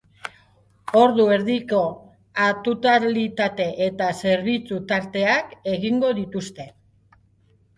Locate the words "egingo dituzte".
5.75-6.67